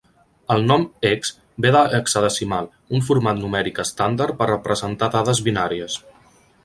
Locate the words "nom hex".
0.69-1.31